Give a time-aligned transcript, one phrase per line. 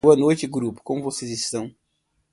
[0.03, 1.71] Boa noite grupo, como vocês estão?